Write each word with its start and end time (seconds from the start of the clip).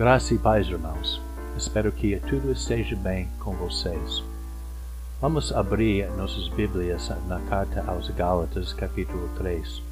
Graça 0.00 0.32
e 0.32 0.38
paz, 0.38 0.66
irmãos. 0.66 1.20
Espero 1.58 1.92
que 1.92 2.18
tudo 2.20 2.50
esteja 2.52 2.96
bem 2.96 3.28
com 3.38 3.54
vocês. 3.54 4.24
Vamos 5.20 5.52
abrir 5.52 6.08
nossas 6.12 6.48
Bíblias 6.48 7.10
na 7.28 7.38
carta 7.50 7.84
aos 7.86 8.08
Gálatas, 8.08 8.72
capítulo 8.72 9.28
3. 9.36 9.82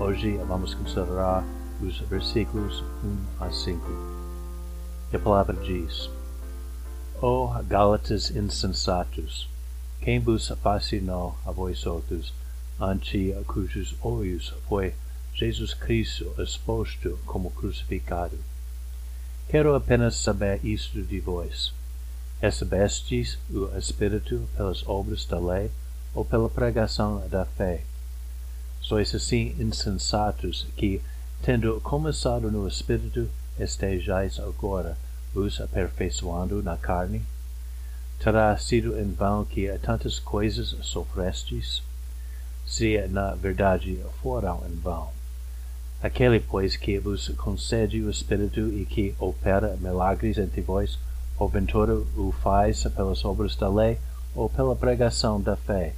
Hoje 0.00 0.36
vamos 0.48 0.74
considerar 0.74 1.44
os 1.80 1.96
versículos 2.08 2.82
1 3.04 3.44
a 3.44 3.52
5. 3.52 3.80
E 5.12 5.16
a 5.16 5.20
palavra 5.20 5.54
diz: 5.54 6.10
Ó 7.20 7.56
oh, 7.56 7.62
Gálatas 7.62 8.32
insensatos, 8.32 9.48
quem 10.00 10.18
vos 10.18 10.48
fascinou 10.60 11.36
a 11.46 11.52
vós 11.52 11.86
outros, 11.86 12.34
ante 12.80 13.32
cujos 13.46 13.94
olhos 14.02 14.52
foi 14.68 14.92
Jesus 15.32 15.72
Cristo 15.72 16.34
exposto 16.36 17.16
como 17.24 17.52
crucificado? 17.52 18.36
Quero 19.48 19.74
apenas 19.74 20.16
saber 20.16 20.64
isto 20.64 21.02
de 21.02 21.20
vós. 21.20 21.72
Recebestes 22.40 23.38
o 23.50 23.66
Espírito 23.76 24.48
pelas 24.56 24.86
obras 24.88 25.24
da 25.26 25.38
lei 25.38 25.70
ou 26.14 26.24
pela 26.24 26.48
pregação 26.48 27.26
da 27.28 27.44
fé? 27.44 27.82
Sois 28.80 29.14
assim 29.14 29.54
insensatos 29.58 30.66
que, 30.76 31.00
tendo 31.42 31.80
começado 31.82 32.50
no 32.50 32.66
Espírito, 32.66 33.28
estejais 33.58 34.40
agora 34.40 34.96
vos 35.32 35.60
aperfeiçoando 35.60 36.62
na 36.62 36.76
carne? 36.76 37.22
Terá 38.18 38.56
sido 38.56 38.98
em 38.98 39.12
vão 39.12 39.44
que 39.44 39.68
tantas 39.78 40.18
coisas 40.18 40.76
sofrestes? 40.82 41.82
Se 42.66 43.06
na 43.08 43.34
verdade 43.34 44.00
foram 44.22 44.64
em 44.66 44.74
vão. 44.76 45.21
Aquele, 46.02 46.40
pois, 46.40 46.74
que 46.74 46.98
vos 46.98 47.28
concede 47.28 48.02
o 48.02 48.10
Espírito 48.10 48.60
e 48.60 48.84
que 48.84 49.14
opera 49.20 49.76
milagres 49.80 50.36
entre 50.36 50.60
vós, 50.60 50.98
porventura 51.38 51.94
o 51.94 52.34
faz 52.42 52.82
pelas 52.82 53.24
obras 53.24 53.54
da 53.54 53.68
lei 53.68 53.98
ou 54.34 54.50
pela 54.50 54.74
pregação 54.74 55.40
da 55.40 55.54
fé? 55.54 55.94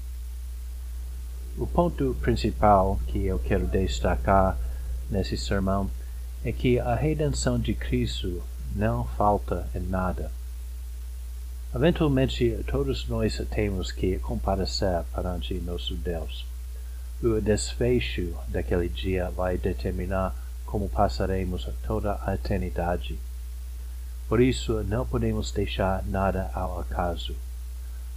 O 1.57 1.67
ponto 1.67 2.15
principal 2.21 3.01
que 3.07 3.25
eu 3.25 3.39
quero 3.39 3.67
destacar 3.67 4.59
nesse 5.09 5.39
sermão 5.39 5.91
é 6.45 6.53
que 6.53 6.79
a 6.79 6.95
redenção 6.95 7.59
de 7.59 7.73
Cristo 7.73 8.43
não 8.77 9.05
falta 9.05 9.67
em 9.75 9.81
nada. 9.81 10.31
Eventualmente, 11.75 12.63
todos 12.67 13.09
nós 13.09 13.41
temos 13.51 13.91
que 13.91 14.19
comparecer 14.19 15.03
perante 15.15 15.55
nosso 15.55 15.95
Deus. 15.95 16.45
O 17.23 17.41
desfecho 17.41 18.35
daquele 18.49 18.89
dia 18.89 19.31
vai 19.31 19.57
determinar 19.57 20.35
como 20.67 20.89
passaremos 20.89 21.69
toda 21.87 22.21
a 22.27 22.35
eternidade. 22.35 23.19
Por 24.29 24.41
isso, 24.41 24.83
não 24.85 25.07
podemos 25.07 25.53
deixar 25.53 26.05
nada 26.05 26.51
ao 26.53 26.81
acaso. 26.81 27.37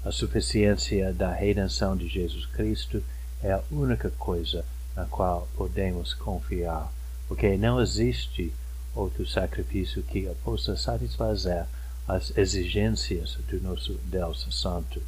A 0.04 0.12
suficiência 0.12 1.14
da 1.14 1.32
redenção 1.32 1.96
de 1.96 2.08
Jesus 2.08 2.46
Cristo 2.48 3.04
é 3.44 3.52
a 3.52 3.62
única 3.72 4.10
coisa 4.12 4.66
na 4.96 5.06
qual 5.06 5.48
podemos 5.56 6.14
confiar, 6.14 6.92
porque 7.28 7.56
não 7.58 7.80
existe 7.80 8.52
outro 8.96 9.28
sacrifício 9.28 10.02
que 10.02 10.28
possa 10.44 10.76
satisfazer 10.76 11.66
as 12.08 12.36
exigências 12.36 13.38
do 13.48 13.62
nosso 13.62 13.94
Deus 14.06 14.48
Santo. 14.50 15.02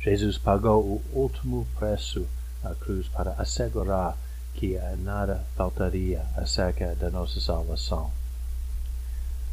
Jesus 0.00 0.38
pagou 0.38 0.84
o 0.84 1.02
último 1.12 1.66
preço 1.76 2.26
a 2.70 2.74
cruz 2.74 3.08
para 3.08 3.32
assegurar 3.32 4.16
que 4.54 4.78
nada 4.98 5.44
faltaria 5.54 6.24
acerca 6.36 6.94
da 6.94 7.10
nossa 7.10 7.40
salvação. 7.40 8.10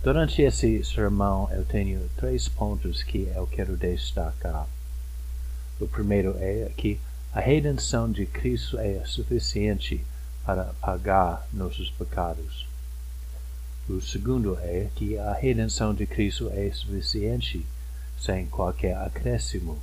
Durante 0.04 0.42
esse 0.42 0.84
sermão 0.84 1.50
eu 1.52 1.64
tenho 1.66 2.10
três 2.18 2.48
pontos 2.48 3.04
que 3.04 3.32
eu 3.36 3.48
quero 3.48 3.78
destacar. 3.78 4.68
O 5.80 5.88
primeiro 5.88 6.36
é 6.40 6.72
que 6.76 7.00
a 7.34 7.40
redenção 7.40 8.12
de 8.12 8.26
Cristo 8.26 8.78
é 8.78 9.04
suficiente 9.06 10.06
para 10.46 10.66
pagar 10.82 11.48
nossos 11.52 11.90
pecados. 11.90 12.68
O 13.90 14.00
segundo 14.00 14.58
é 14.62 14.90
que 14.96 15.18
a 15.18 15.34
redenção 15.34 15.94
de 15.94 16.06
Cristo 16.06 16.50
é 16.54 16.72
suficiente 16.72 17.66
sem 18.20 18.46
qualquer 18.46 18.96
acréscimo. 18.96 19.78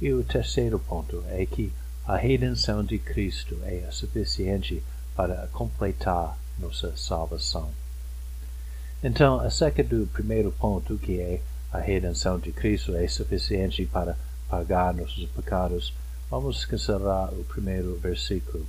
E 0.00 0.12
o 0.12 0.24
terceiro 0.24 0.78
ponto 0.78 1.22
é 1.28 1.44
que 1.44 1.72
a 2.04 2.16
redenção 2.16 2.84
de 2.84 2.98
Cristo 2.98 3.60
é 3.62 3.88
suficiente 3.92 4.82
para 5.14 5.46
completar 5.52 6.36
nossa 6.58 6.96
salvação. 6.96 7.70
Então, 9.04 9.38
acerca 9.38 9.84
do 9.84 10.08
primeiro 10.08 10.50
ponto, 10.50 10.98
que 10.98 11.20
é 11.20 11.40
a 11.72 11.78
redenção 11.78 12.40
de 12.40 12.50
Cristo 12.50 12.96
é 12.96 13.06
suficiente 13.06 13.86
para 13.86 14.18
pagar 14.48 14.92
nossos 14.92 15.28
pecados, 15.30 15.94
vamos 16.28 16.64
considerar 16.64 17.32
o 17.32 17.44
primeiro 17.44 17.94
versículo. 17.96 18.66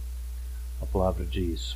A 0.80 0.86
palavra 0.86 1.26
diz: 1.26 1.76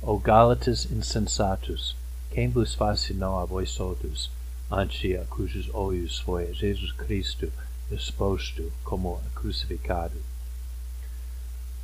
O 0.00 0.18
Gálatas 0.18 0.90
insensatos, 0.90 1.94
quem 2.30 2.48
vos 2.48 2.74
fascinou 2.74 3.38
a 3.38 3.44
vós 3.44 3.78
outros, 3.78 4.30
ante 4.70 5.14
a 5.14 5.26
cujos 5.26 5.68
olhos 5.74 6.18
foi 6.20 6.54
Jesus 6.54 6.92
Cristo 6.92 7.52
exposto 7.90 8.72
como 8.82 9.20
crucificado? 9.34 10.29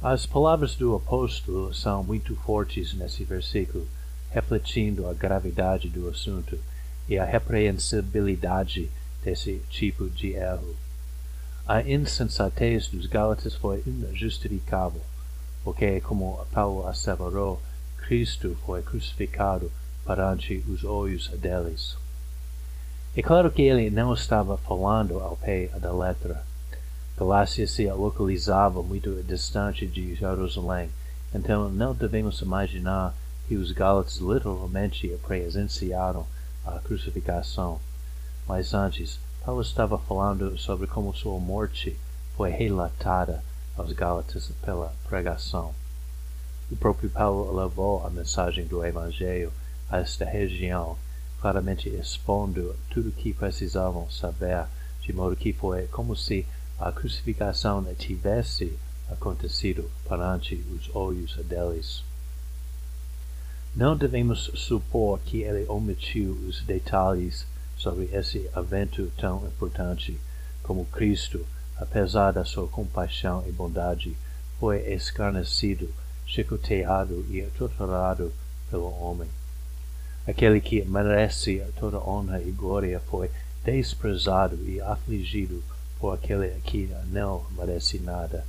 As 0.03 0.27
palavras 0.27 0.77
do 0.77 0.95
apóstolo 0.95 1.73
são 1.75 2.05
muito 2.05 2.37
fortes 2.37 2.93
nesse 2.93 3.25
versículo, 3.25 3.89
refletindo 4.31 5.09
a 5.09 5.15
gravidade 5.15 5.89
do 5.89 6.09
assunto 6.09 6.59
e 7.09 7.19
a 7.19 7.25
repreensibilidade 7.25 8.91
desse 9.25 9.63
tipo 9.71 10.09
de 10.09 10.33
erro. 10.33 10.77
A 11.67 11.83
insensatez 11.83 12.89
dos 12.89 13.07
Gálatas 13.07 13.55
foi 13.55 13.83
injustificável, 13.87 15.01
porque, 15.65 16.01
como 16.01 16.45
Paulo 16.53 16.87
asseverou, 16.87 17.61
Cristo 17.97 18.57
foi 18.65 18.83
crucificado 18.83 19.73
perante 20.05 20.63
os 20.69 20.85
olhos 20.85 21.29
deles. 21.29 21.97
É 23.17 23.23
claro 23.23 23.51
que 23.51 23.63
ele 23.63 23.91
não 23.91 24.13
estava 24.13 24.59
falando 24.59 25.19
ao 25.19 25.37
pé 25.39 25.69
da 25.81 25.91
letra. 25.91 26.45
Galácia 27.19 27.67
se 27.67 27.91
localizava 27.91 28.83
muito 28.83 29.23
distante 29.23 29.87
de 29.87 30.15
Jerusalém, 30.15 30.91
então 31.35 31.71
não 31.71 31.95
devemos 31.95 32.43
imaginar 32.43 33.15
que 33.49 33.57
os 33.57 33.73
Gálatas 33.73 34.17
literalmente 34.17 35.09
presenciaram 35.27 36.27
a 36.63 36.73
crucificação. 36.73 37.81
Mas 38.47 38.75
antes, 38.75 39.19
Paulo 39.43 39.63
estava 39.63 39.97
falando 39.97 40.59
sobre 40.59 40.87
como 40.87 41.17
sua 41.17 41.39
morte 41.39 41.97
foi 42.37 42.51
relatada 42.51 43.43
aos 43.75 43.93
Gálatas 43.93 44.53
pela 44.63 44.93
pregação. 45.09 45.75
O 46.71 46.77
próprio 46.77 47.09
Paulo 47.09 47.57
levou 47.57 48.05
a 48.05 48.11
mensagem 48.11 48.67
do 48.67 48.85
Evangelho 48.85 49.51
a 49.89 50.01
esta 50.01 50.27
região, 50.27 50.99
claramente 51.41 51.89
expondo 51.89 52.77
tudo 52.91 53.09
o 53.09 53.13
que 53.13 53.33
precisavam 53.33 54.11
saber, 54.11 54.67
de 55.01 55.15
modo 55.15 55.35
que 55.35 55.55
foi 55.55 55.87
como 55.87 56.15
se 56.15 56.45
a 56.79 56.93
crucificação 56.93 57.85
tivesse 57.95 58.79
acontecido 59.09 59.91
perante 60.09 60.55
os 60.75 60.95
olhos 60.95 61.37
deles. 61.37 62.03
Não 63.75 63.97
devemos 63.97 64.51
supor 64.55 65.19
que 65.21 65.43
ele 65.43 65.67
omitiu 65.69 66.33
os 66.49 66.63
detalhes 66.63 67.47
sobre 67.77 68.07
esse 68.13 68.51
evento 68.57 69.11
tão 69.19 69.47
importante, 69.47 70.19
como 70.63 70.87
Cristo, 70.87 71.47
apesar 71.77 72.33
da 72.33 72.45
sua 72.45 72.67
compaixão 72.69 73.45
e 73.47 73.53
bondade, 73.53 74.17
foi 74.59 74.79
escarnecido, 74.93 75.91
chicoteado 76.27 77.25
e 77.31 77.43
torturado 77.57 78.33
pelo 78.71 78.91
homem. 79.01 79.29
Aquele 80.27 80.61
que 80.61 80.83
merece 80.85 81.63
toda 81.79 81.99
honra 81.99 82.43
e 82.43 82.51
glória 82.51 82.99
foi 83.01 83.31
desprezado 83.63 84.57
e 84.69 84.81
afligido 84.81 85.63
por 85.99 86.15
aquele 86.15 86.61
que 86.61 86.91
não 87.07 87.47
merece 87.57 87.99
nada. 87.99 88.45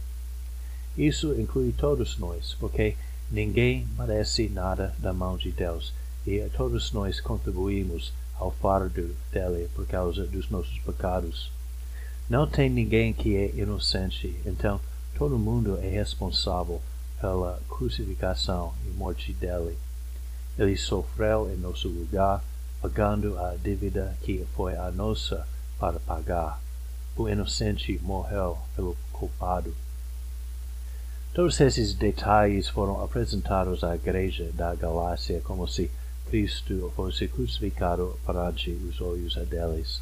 Isso 0.97 1.39
inclui 1.39 1.71
todos 1.71 2.17
nós, 2.17 2.55
porque 2.59 2.95
ninguém 3.29 3.88
merece 3.97 4.49
nada 4.49 4.95
da 4.97 5.13
mão 5.13 5.38
de 5.38 5.51
Deus, 5.51 5.94
e 6.25 6.39
todos 6.55 6.91
nós 6.91 7.21
contribuímos 7.21 8.11
ao 8.39 8.51
fardo 8.51 9.15
dele 9.31 9.69
por 9.75 9.85
causa 9.85 10.25
dos 10.25 10.49
nossos 10.49 10.77
pecados. 10.79 11.51
Não 12.29 12.45
tem 12.47 12.69
ninguém 12.69 13.13
que 13.13 13.35
é 13.35 13.51
inocente, 13.55 14.35
então 14.45 14.81
todo 15.17 15.39
mundo 15.39 15.77
é 15.81 15.88
responsável 15.88 16.81
pela 17.21 17.61
crucificação 17.69 18.73
e 18.85 18.89
morte 18.89 19.33
dele. 19.33 19.77
Ele 20.57 20.75
sofreu 20.75 21.49
em 21.51 21.57
nosso 21.57 21.88
lugar, 21.88 22.44
pagando 22.81 23.38
a 23.39 23.55
dívida 23.55 24.17
que 24.21 24.45
foi 24.55 24.75
a 24.75 24.91
nossa 24.91 25.47
para 25.79 25.99
pagar 25.99 26.59
o 27.17 27.27
inocente 27.27 27.99
morreu 28.03 28.57
pelo 28.75 28.95
culpado. 29.11 29.73
Todos 31.33 31.59
esses 31.59 31.93
detalhes 31.93 32.67
foram 32.67 33.03
apresentados 33.03 33.83
à 33.83 33.95
igreja 33.95 34.49
da 34.53 34.73
Galácia 34.75 35.41
como 35.41 35.67
se 35.67 35.91
Cristo 36.29 36.91
fosse 36.95 37.27
crucificado 37.27 38.19
perante 38.25 38.71
os 38.71 38.99
olhos 39.01 39.35
deles. 39.47 40.01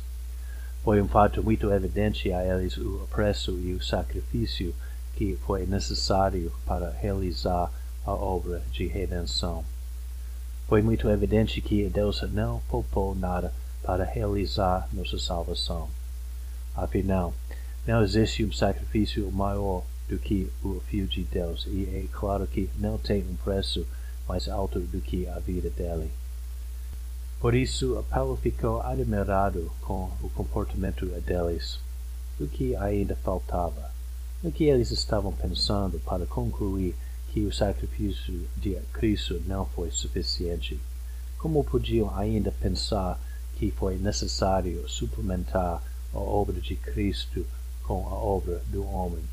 Foi 0.83 1.01
um 1.01 1.07
fato 1.07 1.44
muito 1.44 1.71
evidente 1.71 2.31
a 2.31 2.44
eles 2.44 2.77
o 2.77 3.07
preço 3.09 3.51
e 3.59 3.73
o 3.73 3.83
sacrifício 3.83 4.73
que 5.15 5.38
foi 5.45 5.65
necessário 5.65 6.51
para 6.65 6.89
realizar 6.89 7.71
a 8.06 8.11
obra 8.11 8.61
de 8.71 8.85
redenção. 8.88 9.63
Foi 10.68 10.81
muito 10.81 11.09
evidente 11.09 11.61
que 11.61 11.89
Deus 11.89 12.21
não 12.31 12.61
poupou 12.69 13.15
nada 13.15 13.53
para 13.83 14.03
realizar 14.03 14.88
nossa 14.91 15.18
salvação. 15.18 15.89
Afinal, 16.75 17.33
não 17.88 18.04
existe 18.04 18.44
um 18.44 18.51
sacrifício 18.51 19.31
maior 19.31 19.83
do 20.10 20.19
que 20.19 20.51
o 20.63 20.81
Filho 20.88 21.07
de 21.07 21.24
Deus, 21.24 21.66
e 21.68 21.86
é 21.86 22.06
claro 22.12 22.45
que 22.45 22.69
não 22.77 22.98
tem 22.98 23.22
um 23.22 23.36
preço 23.36 23.86
mais 24.27 24.48
alto 24.48 24.80
do 24.80 25.00
que 25.01 25.27
a 25.27 25.39
vida 25.39 25.69
dele. 25.69 26.12
Por 27.39 27.54
isso, 27.54 28.04
Paulo 28.10 28.36
ficou 28.36 28.81
admirado 28.81 29.72
com 29.81 30.10
o 30.22 30.30
comportamento 30.30 31.06
deles. 31.22 31.80
O 32.39 32.48
que 32.48 32.75
ainda 32.75 33.16
faltava? 33.16 33.92
O 34.44 34.51
que 34.51 34.66
eles 34.66 34.92
estavam 34.92 35.31
pensando 35.31 36.00
para 36.00 36.25
concluir 36.25 36.95
que 37.31 37.45
o 37.45 37.54
sacrifício 37.54 38.48
de 38.57 38.75
Cristo 38.94 39.42
não 39.45 39.66
foi 39.66 39.92
suficiente? 39.92 40.80
Como 41.38 41.63
podiam 41.63 42.16
ainda 42.18 42.51
pensar 42.51 43.19
que 43.57 43.71
foi 43.71 43.98
necessário 43.98 44.88
suplementar 44.89 45.81
a 46.15 46.19
obra 46.19 46.59
de 46.59 46.75
Cristo 46.75 47.45
com 47.83 48.07
a 48.07 48.13
obra 48.13 48.62
do 48.67 48.88
homem? 48.88 49.23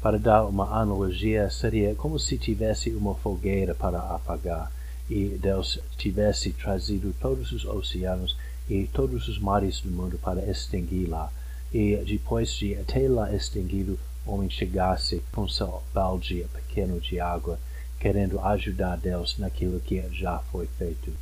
Para 0.00 0.18
dar 0.18 0.44
uma 0.44 0.80
analogia, 0.80 1.50
seria 1.50 1.94
como 1.94 2.18
se 2.18 2.38
tivesse 2.38 2.90
uma 2.90 3.14
fogueira 3.14 3.74
para 3.74 3.98
apagar 3.98 4.72
e 5.08 5.38
Deus 5.40 5.78
tivesse 5.96 6.52
trazido 6.52 7.14
todos 7.20 7.52
os 7.52 7.64
oceanos 7.64 8.36
e 8.68 8.88
todos 8.92 9.28
os 9.28 9.38
mares 9.38 9.80
do 9.80 9.90
mundo 9.90 10.18
para 10.18 10.48
extingui-la, 10.50 11.30
e 11.72 11.96
depois 12.04 12.52
de 12.52 12.74
tê-la 12.84 13.32
extinguido, 13.34 13.98
o 14.24 14.32
homem 14.32 14.50
chegasse 14.50 15.22
com 15.32 15.48
seu 15.48 15.82
balde 15.94 16.46
pequeno 16.52 17.00
de 17.00 17.20
água, 17.20 17.58
querendo 18.00 18.40
ajudar 18.40 18.96
Deus 18.96 19.38
naquilo 19.38 19.80
que 19.80 20.02
já 20.12 20.38
foi 20.50 20.66
feito, 20.78 21.12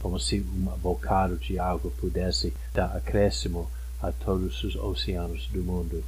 como 0.00 0.18
se 0.20 0.40
um 0.40 0.76
bocado 0.78 1.36
de 1.36 1.58
água 1.58 1.90
pudesse 2.00 2.52
dar 2.72 2.96
acréscimo 2.96 3.68
a 4.02 4.10
todos 4.10 4.64
os 4.64 4.74
oceanos 4.74 5.46
do 5.46 5.62
mundo. 5.62 6.02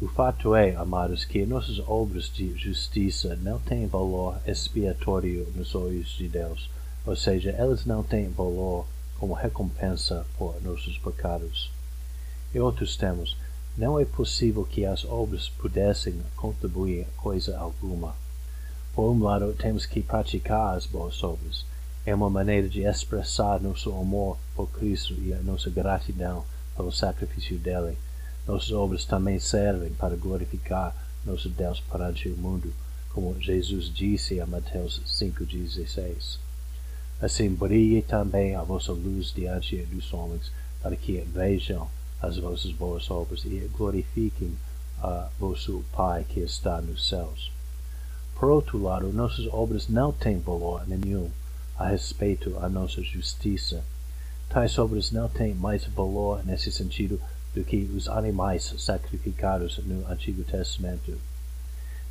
O 0.00 0.08
fato 0.08 0.54
é, 0.54 0.74
amados, 0.76 1.24
que 1.24 1.44
nossas 1.44 1.78
obras 1.80 2.30
de 2.32 2.56
justiça 2.56 3.36
não 3.36 3.58
têm 3.58 3.86
valor 3.86 4.38
expiatório 4.46 5.46
nos 5.54 5.74
olhos 5.74 6.10
de 6.10 6.28
Deus, 6.28 6.70
ou 7.06 7.16
seja, 7.16 7.50
elas 7.50 7.84
não 7.84 8.02
têm 8.02 8.28
valor 8.28 8.86
como 9.18 9.34
recompensa 9.34 10.24
por 10.38 10.62
nossos 10.62 10.96
pecados. 10.98 11.70
Em 12.54 12.58
outros 12.58 12.96
termos, 12.96 13.36
não 13.76 13.98
é 13.98 14.04
possível 14.04 14.64
que 14.64 14.84
as 14.84 15.04
obras 15.04 15.48
pudessem 15.48 16.20
contribuir 16.36 17.06
coisa 17.16 17.58
alguma. 17.58 18.14
Por 18.94 19.10
um 19.10 19.22
lado, 19.22 19.54
temos 19.54 19.86
que 19.86 20.02
praticar 20.02 20.76
as 20.76 20.86
boas 20.86 21.22
obras. 21.22 21.64
É 22.06 22.14
uma 22.14 22.30
maneira 22.30 22.68
de 22.68 22.82
expressar 22.82 23.60
nosso 23.60 23.90
amor 23.94 24.38
por 24.54 24.68
Cristo 24.70 25.14
e 25.20 25.32
a 25.34 25.38
nossa 25.38 25.68
gratidão 25.68 26.44
pelo 26.76 26.90
sacrifício 26.92 27.58
dele 27.58 27.96
nossas 28.46 28.72
obras 28.72 29.04
também 29.04 29.38
servem 29.38 29.90
para 29.90 30.16
glorificar 30.16 30.92
nosso 31.24 31.48
Deus 31.48 31.78
perante 31.80 32.28
o 32.28 32.36
mundo, 32.36 32.72
como 33.12 33.40
Jesus 33.40 33.92
disse 33.92 34.40
a 34.40 34.46
Mateus 34.46 35.00
5,16. 35.06 36.38
Assim 37.20 37.54
brilhe 37.54 38.02
também 38.02 38.56
a 38.56 38.62
vossa 38.62 38.92
luz 38.92 39.32
diante 39.32 39.76
dos 39.84 40.12
homens, 40.12 40.50
para 40.82 40.96
que 40.96 41.20
vejam 41.20 41.88
as 42.20 42.38
vossas 42.38 42.72
boas 42.72 43.10
obras 43.10 43.44
e 43.44 43.70
glorifiquem 43.76 44.56
a 45.02 45.28
vosso 45.38 45.84
Pai 45.92 46.24
que 46.28 46.40
está 46.40 46.80
nos 46.80 47.08
céus. 47.08 47.52
Por 48.34 48.48
outro 48.48 48.82
lado, 48.82 49.12
nossas 49.12 49.46
obras 49.48 49.86
não 49.86 50.12
têm 50.12 50.38
valor 50.38 50.88
nenhum 50.88 51.30
a 51.80 51.88
respeito 51.88 52.50
da 52.50 52.68
nossa 52.68 53.02
justiça. 53.02 53.82
Tais 54.50 54.78
obras 54.78 55.10
não 55.10 55.30
têm 55.30 55.54
mais 55.54 55.82
valor 55.86 56.44
nesse 56.44 56.70
sentido 56.70 57.18
do 57.54 57.64
que 57.64 57.90
os 57.96 58.06
animais 58.06 58.74
sacrificados 58.76 59.78
no 59.78 60.06
Antigo 60.06 60.44
Testamento. 60.44 61.18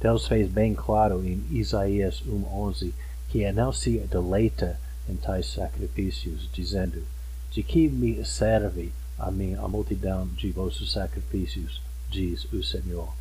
Deus 0.01 0.27
fez 0.27 0.50
bem 0.50 0.74
claro 0.74 1.24
em 1.24 1.45
Isaías 1.51 2.24
1.11 2.27 2.94
que 3.30 3.51
não 3.51 3.71
se 3.71 4.00
deleita 4.00 4.80
em 5.07 5.16
tais 5.16 5.45
sacrifícios, 5.45 6.50
dizendo, 6.51 7.04
De 7.51 7.62
que 7.62 7.88
me 7.88 8.25
serve 8.25 8.92
a 9.19 9.30
mim 9.30 9.54
a 9.54 9.68
multidão 9.68 10.25
de 10.30 10.50
vossos 10.51 10.94
sacrifícios, 10.94 11.80
diz 12.10 12.44
o 12.51 12.63
Senhor. 12.63 13.13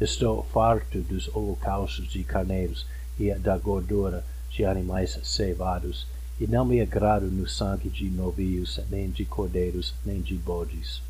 Estou 0.00 0.42
farto 0.44 1.02
dos 1.02 1.28
holocaustos 1.28 2.08
de 2.08 2.24
carneiros 2.24 2.86
e 3.20 3.34
da 3.34 3.58
gordura 3.58 4.24
de 4.52 4.64
animais 4.64 5.18
cevados, 5.24 6.06
e 6.40 6.46
não 6.46 6.64
me 6.64 6.80
agrado 6.80 7.26
no 7.26 7.48
sangue 7.48 7.88
de 7.88 8.10
novios, 8.10 8.80
nem 8.90 9.10
de 9.10 9.24
cordeiros, 9.24 9.94
nem 10.04 10.20
de 10.20 10.34
bodes. 10.34 11.02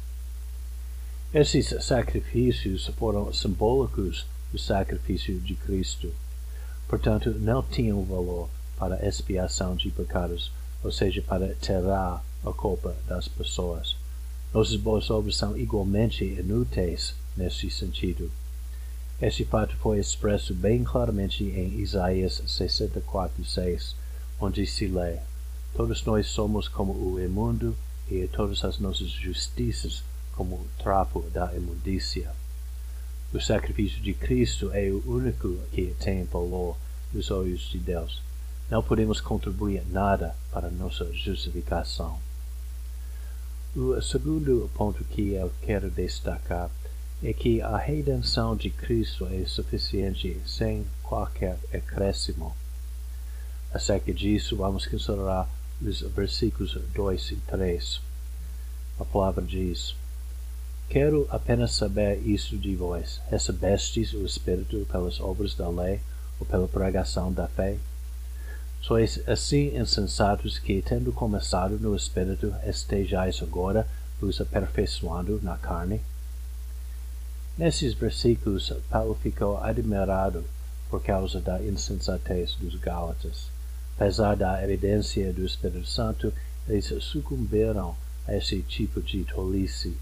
Esses 1.32 1.74
sacrifícios 1.84 2.86
foram 2.98 3.32
simbólicos 3.32 4.26
do 4.52 4.58
sacrifício 4.58 5.40
de 5.40 5.54
Cristo. 5.54 6.12
Portanto, 6.86 7.30
não 7.30 7.62
tinham 7.62 8.04
valor 8.04 8.50
para 8.76 9.06
expiação 9.06 9.74
de 9.74 9.90
pecados, 9.90 10.52
ou 10.84 10.92
seja, 10.92 11.22
para 11.22 11.54
tirar 11.54 12.22
a 12.44 12.52
culpa 12.52 12.94
das 13.06 13.28
pessoas. 13.28 13.96
Nossas 14.52 14.76
boas 14.76 15.08
obras 15.08 15.36
são 15.36 15.56
igualmente 15.56 16.24
inúteis 16.24 17.14
nesse 17.34 17.70
sentido. 17.70 18.30
Esse 19.22 19.44
fato 19.44 19.76
foi 19.76 20.00
expresso 20.00 20.52
bem 20.52 20.82
claramente 20.82 21.44
em 21.44 21.78
Isaías 21.78 22.42
64:6, 22.44 23.94
onde 24.40 24.66
se 24.66 24.88
lê: 24.88 25.19
Todos 25.76 26.04
nós 26.04 26.26
somos 26.26 26.66
como 26.66 26.92
o 26.92 27.20
imundo, 27.20 27.76
e 28.10 28.26
todas 28.26 28.64
as 28.64 28.80
nossas 28.80 29.10
justiças 29.10 30.02
como 30.34 30.56
o 30.56 30.66
trapo 30.76 31.20
da 31.32 31.54
imundícia. 31.54 32.32
O 33.32 33.40
sacrifício 33.40 34.02
de 34.02 34.12
Cristo 34.12 34.72
é 34.72 34.90
o 34.90 35.00
único 35.06 35.56
que 35.70 35.94
tem 36.00 36.25
valor 36.25 36.76
nos 37.12 37.30
olhos 37.30 37.70
de 37.70 37.78
Deus. 37.78 38.20
Não 38.68 38.82
podemos 38.82 39.20
contribuir 39.20 39.85
nada 39.88 40.35
para 40.50 40.68
nossa 40.68 41.04
justificação. 41.12 42.18
O 43.76 44.02
segundo 44.02 44.68
ponto 44.75 45.04
que 45.04 45.35
eu 45.35 45.52
quero 45.62 45.88
destacar 45.92 46.68
é 47.23 47.33
que 47.33 47.62
a 47.62 47.76
redenção 47.76 48.57
de 48.57 48.69
Cristo 48.69 49.26
é 49.26 49.45
suficiente 49.47 50.41
sem 50.45 50.85
qualquer 51.02 51.57
acréscimo. 51.73 52.55
Acerca 53.73 54.12
disso, 54.12 54.57
vamos 54.57 54.87
considerar 54.87 55.49
os 55.81 56.00
versículos 56.00 56.76
2 56.93 57.31
e 57.31 57.37
3. 57.37 58.00
A 58.99 59.05
palavra 59.05 59.45
diz: 59.45 59.95
Quero 60.88 61.26
apenas 61.31 61.73
saber 61.73 62.19
isso 62.26 62.57
de 62.59 62.75
vós. 62.75 63.21
Recebestes 63.31 64.12
o 64.12 64.26
Espírito 64.26 64.87
pelas 64.91 65.21
obras 65.21 65.55
da 65.55 65.69
lei 65.69 66.00
ou 66.41 66.47
pela 66.47 66.67
pregação 66.67 67.33
da 67.33 67.47
fé? 67.47 67.79
Sois 68.83 69.23
assim 69.29 69.79
insensatos 69.79 70.59
que, 70.59 70.83
tendo 70.83 71.12
começado 71.12 71.79
no 71.79 71.95
Espírito, 71.95 72.52
estejais 72.67 73.41
agora 73.41 73.87
vos 74.21 74.41
aperfeiçoando 74.41 75.41
na 75.41 75.57
carne? 75.57 76.00
Nesses 77.56 77.92
versículos, 77.92 78.73
Paulo 78.88 79.14
ficou 79.14 79.59
admirado 79.59 80.44
por 80.88 81.02
causa 81.02 81.40
da 81.40 81.62
insensatez 81.62 82.54
dos 82.54 82.76
Gálatas. 82.76 83.50
Apesar 83.97 84.37
da 84.37 84.62
evidência 84.64 85.32
do 85.32 85.44
Espírito 85.44 85.87
Santo, 85.87 86.32
eles 86.66 86.87
sucumbiram 87.04 87.94
a 88.26 88.35
esse 88.37 88.62
tipo 88.62 89.02
de 89.02 89.25
tolice 89.25 89.97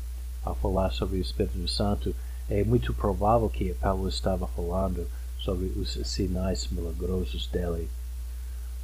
ao 0.44 0.54
falar 0.54 0.90
sobre 0.90 1.18
o 1.18 1.20
Espírito 1.20 1.66
Santo, 1.68 2.14
é 2.48 2.64
muito 2.64 2.94
provável 2.94 3.48
que 3.48 3.74
Paulo 3.74 4.08
estava 4.08 4.46
falando 4.46 5.06
sobre 5.38 5.66
os 5.66 5.98
sinais 6.08 6.68
milagrosos 6.68 7.46
dele. 7.46 7.88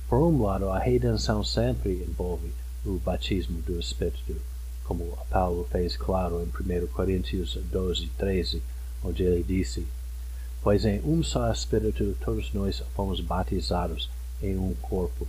Por 0.09 0.19
um 0.19 0.43
lado, 0.43 0.71
a 0.71 0.79
redenção 0.79 1.43
sempre 1.43 2.05
envolve 2.07 2.53
o 2.85 2.99
batismo 2.99 3.61
do 3.63 3.79
Espírito, 3.79 4.37
como 4.87 5.19
Paulo 5.31 5.67
fez 5.71 5.97
claro 5.97 6.41
em 6.43 6.47
1 6.47 6.87
Coríntios 6.89 7.59
12, 7.71 8.09
13, 8.19 8.63
onde 9.03 9.23
ele 9.23 9.43
disse: 9.43 9.87
Pois 10.63 10.85
em 10.85 11.01
um 11.05 11.23
só 11.23 11.51
Espírito 11.51 12.17
todos 12.25 12.53
nós 12.53 12.83
fomos 12.95 13.21
batizados 13.21 14.11
em 14.43 14.57
um 14.57 14.75
corpo, 14.75 15.27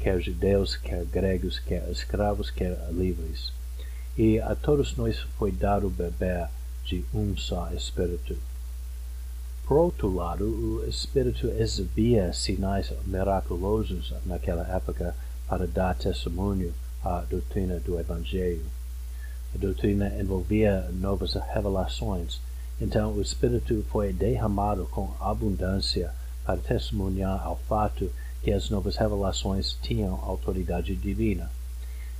quer 0.00 0.20
judeus, 0.20 0.76
quer 0.76 1.04
gregos, 1.04 1.58
quer 1.58 1.88
escravos, 1.90 2.50
quer 2.50 2.76
livres 2.90 3.52
e 4.18 4.40
a 4.40 4.56
todos 4.56 4.96
nós 4.96 5.20
foi 5.38 5.52
dado 5.52 5.88
beber 5.88 6.48
de 6.84 7.04
um 7.14 7.36
só 7.36 7.72
Espírito. 7.72 8.36
Por 9.64 9.76
outro 9.76 10.12
lado, 10.12 10.44
o 10.44 10.84
Espírito 10.88 11.46
exibia 11.46 12.32
sinais 12.32 12.92
miraculosos 13.06 14.12
naquela 14.26 14.66
época 14.74 15.14
para 15.46 15.68
dar 15.68 15.94
testemunho 15.94 16.74
à 17.04 17.20
doutrina 17.20 17.78
do 17.78 18.00
Evangelho. 18.00 18.66
A 19.54 19.58
doutrina 19.58 20.14
envolvia 20.20 20.88
novas 20.92 21.34
revelações, 21.34 22.40
então 22.80 23.12
o 23.12 23.22
Espírito 23.22 23.84
foi 23.90 24.12
derramado 24.12 24.86
com 24.86 25.12
abundância 25.20 26.12
para 26.44 26.60
testemunhar 26.60 27.44
ao 27.44 27.56
fato 27.56 28.10
que 28.42 28.52
as 28.52 28.70
novas 28.70 28.96
revelações 28.96 29.76
tinham 29.82 30.14
autoridade 30.22 30.94
divina. 30.94 31.50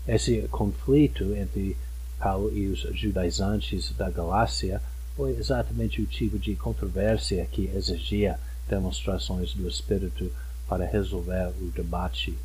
Esse 0.06 0.48
conflito 0.48 1.34
entre 1.34 1.76
Paulo 2.18 2.52
e 2.52 2.66
os 2.66 2.80
judaizantes 2.98 3.92
da 3.92 4.10
Galácia 4.10 4.82
foi 5.14 5.36
exatamente 5.36 6.00
o 6.00 6.06
tipo 6.06 6.38
de 6.38 6.56
controvérsia 6.56 7.46
que 7.46 7.66
exigia 7.74 8.38
demonstrações 8.68 9.52
do 9.52 9.68
Espírito 9.68 10.32
para 10.68 10.86
resolver 10.86 11.52
o 11.60 11.70
debate. 11.70 12.36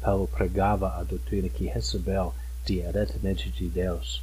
Paulo 0.00 0.26
pregava 0.28 0.98
a 0.98 1.02
doutrina 1.02 1.48
que 1.48 1.66
recebeu 1.66 2.32
diretamente 2.64 3.50
de 3.50 3.68
Deus. 3.68 4.22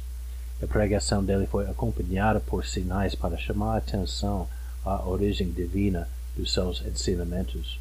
A 0.62 0.66
pregação 0.66 1.24
dele 1.24 1.46
foi 1.46 1.68
acompanhada 1.68 2.40
por 2.40 2.66
sinais 2.66 3.14
para 3.14 3.38
chamar 3.38 3.74
a 3.74 3.78
atenção 3.78 4.48
à 4.84 5.08
origem 5.08 5.50
divina 5.50 6.08
dos 6.36 6.52
seus 6.52 6.84
ensinamentos. 6.84 7.80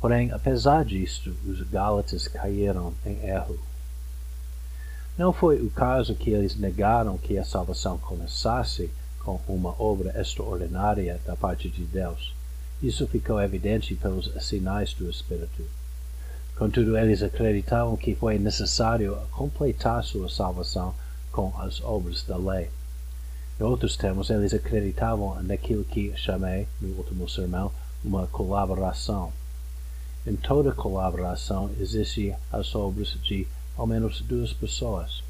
Porém, 0.00 0.30
apesar 0.30 0.84
disto, 0.84 1.34
os 1.46 1.62
Gálatas 1.62 2.28
caíram 2.28 2.94
em 3.04 3.26
erro. 3.26 3.58
Não 5.16 5.32
foi 5.32 5.60
o 5.60 5.70
caso 5.70 6.14
que 6.14 6.30
eles 6.30 6.56
negaram 6.56 7.18
que 7.18 7.36
a 7.36 7.44
salvação 7.44 7.98
começasse 7.98 8.90
com 9.18 9.40
uma 9.48 9.74
obra 9.82 10.18
extraordinária 10.20 11.20
da 11.26 11.34
parte 11.34 11.68
de 11.68 11.84
Deus. 11.84 12.32
Isso 12.80 13.06
ficou 13.08 13.40
evidente 13.40 13.94
pelos 13.96 14.30
sinais 14.44 14.94
do 14.94 15.10
Espírito. 15.10 15.64
Contudo, 16.58 16.98
eles 16.98 17.22
acreditavam 17.22 17.96
que 17.96 18.16
foi 18.16 18.36
necessário 18.36 19.16
completar 19.30 20.02
sua 20.02 20.28
salvação 20.28 20.92
com 21.30 21.52
as 21.56 21.80
obras 21.80 22.24
da 22.24 22.36
lei. 22.36 22.68
Em 23.60 23.62
outros 23.62 23.96
termos, 23.96 24.28
eles 24.28 24.52
acreditavam 24.52 25.40
naquilo 25.40 25.84
que 25.84 26.12
chamei, 26.16 26.66
no 26.80 26.96
último 26.96 27.28
sermão, 27.28 27.70
uma 28.04 28.26
colaboração. 28.26 29.32
Em 30.26 30.34
toda 30.34 30.72
colaboração 30.72 31.70
existem 31.78 32.34
as 32.50 32.74
obras 32.74 33.16
de 33.22 33.46
ao 33.76 33.86
menos 33.86 34.20
duas 34.20 34.52
pessoas. 34.52 35.22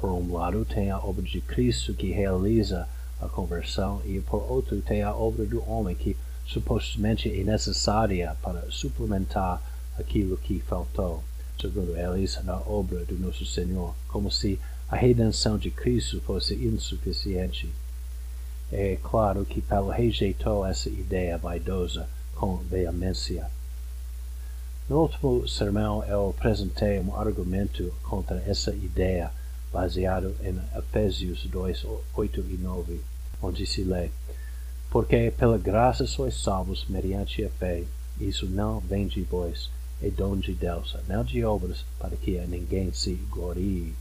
Por 0.00 0.10
um 0.10 0.32
lado, 0.32 0.64
tem 0.64 0.90
a 0.90 0.98
obra 0.98 1.22
de 1.22 1.40
Cristo 1.40 1.94
que 1.94 2.10
realiza 2.10 2.88
a 3.20 3.28
conversão, 3.28 4.02
e 4.04 4.20
por 4.20 4.50
outro, 4.50 4.82
tem 4.82 5.04
a 5.04 5.14
obra 5.14 5.46
do 5.46 5.62
homem 5.70 5.94
que 5.94 6.16
supostamente 6.44 7.30
é 7.30 7.44
necessária 7.44 8.36
para 8.42 8.68
suplementar 8.68 9.62
aquilo 9.98 10.36
que 10.36 10.60
faltou, 10.60 11.22
segundo 11.60 11.96
eles, 11.96 12.42
na 12.44 12.56
obra 12.56 13.04
do 13.04 13.18
nosso 13.18 13.44
Senhor, 13.46 13.94
como 14.08 14.30
se 14.30 14.58
a 14.88 14.96
redenção 14.96 15.58
de 15.58 15.70
Cristo 15.70 16.20
fosse 16.20 16.54
insuficiente. 16.54 17.68
É 18.70 18.96
claro 19.02 19.44
que 19.44 19.60
Paulo 19.60 19.90
rejeitou 19.90 20.66
essa 20.66 20.88
ideia 20.88 21.38
vaidosa 21.38 22.08
com 22.34 22.56
veemência. 22.56 23.50
No 24.88 25.00
último 25.02 25.48
sermão 25.48 26.04
eu 26.04 26.30
apresentei 26.30 27.00
um 27.00 27.16
argumento 27.16 27.92
contra 28.04 28.40
essa 28.46 28.72
ideia 28.72 29.32
baseado 29.72 30.34
em 30.40 30.56
Efésios 30.78 31.44
2, 31.46 31.84
8 32.14 32.40
e 32.48 32.56
9, 32.56 33.00
onde 33.42 33.66
se 33.66 33.82
lê 33.82 34.10
Porque 34.88 35.32
pela 35.36 35.58
graça 35.58 36.06
sois 36.06 36.40
salvos 36.40 36.86
mediante 36.88 37.44
a 37.44 37.50
fé, 37.50 37.82
isso 38.20 38.46
não 38.46 38.78
vem 38.78 39.08
de 39.08 39.22
vós, 39.22 39.68
é 40.02 40.10
dom 40.10 40.36
de 40.36 40.52
Deus, 40.52 40.96
não 41.08 41.24
de 41.24 41.44
obras, 41.44 41.84
para 41.98 42.16
que 42.16 42.38
ninguém 42.46 42.92
se 42.92 43.14
glorie. 43.30 43.94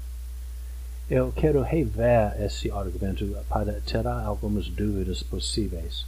Eu 1.09 1.31
quero 1.31 1.61
rever 1.61 2.35
esse 2.41 2.71
argumento 2.71 3.37
para 3.47 3.79
tirar 3.81 4.25
algumas 4.25 4.67
dúvidas 4.67 5.21
possíveis. 5.21 6.05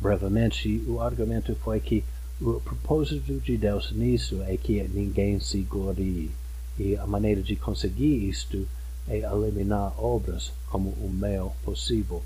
Brevemente, 0.00 0.82
o 0.86 1.00
argumento 1.00 1.54
foi 1.56 1.80
que 1.80 2.04
o 2.40 2.60
propósito 2.60 3.40
de 3.40 3.56
Deus 3.56 3.92
nisso 3.92 4.42
é 4.42 4.56
que 4.56 4.82
ninguém 4.88 5.40
se 5.40 5.62
glorie, 5.62 6.30
e 6.78 6.96
a 6.96 7.06
maneira 7.06 7.42
de 7.42 7.56
conseguir 7.56 8.28
isto 8.28 8.68
é 9.08 9.20
eliminar 9.20 9.98
obras 9.98 10.52
como 10.68 10.90
o 10.90 11.08
meio 11.08 11.52
possível. 11.64 12.22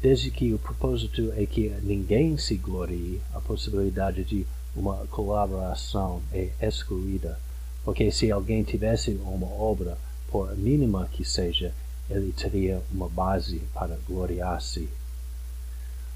Desde 0.00 0.30
que 0.30 0.54
o 0.54 0.58
propósito 0.58 1.32
é 1.36 1.44
que 1.44 1.68
ninguém 1.82 2.38
se 2.38 2.56
glorie, 2.56 3.20
a 3.34 3.40
possibilidade 3.40 4.24
de 4.24 4.46
uma 4.74 5.06
colaboração 5.08 6.22
é 6.32 6.50
excluída, 6.60 7.38
porque 7.84 8.10
se 8.10 8.30
alguém 8.30 8.62
tivesse 8.62 9.10
uma 9.24 9.46
obra, 9.46 9.98
por 10.30 10.56
mínima 10.56 11.08
que 11.12 11.24
seja, 11.24 11.74
ele 12.08 12.32
teria 12.32 12.82
uma 12.90 13.08
base 13.08 13.62
para 13.74 13.98
gloriar-se. 14.06 14.88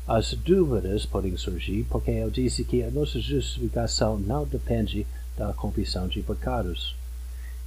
As 0.07 0.33
dúvidas 0.35 1.05
podem 1.05 1.37
surgir 1.37 1.85
porque 1.91 2.11
eu 2.11 2.31
disse 2.31 2.65
que 2.65 2.83
a 2.83 2.91
nossa 2.91 3.21
justificação 3.21 4.19
não 4.19 4.45
depende 4.45 5.07
da 5.37 5.53
confissão 5.53 6.09
de 6.09 6.23
pecados. 6.23 6.95